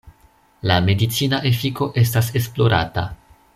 La 0.69 0.77
medicina 0.85 1.41
efiko 1.51 1.91
estas 2.05 2.33
esplorata. 2.43 3.07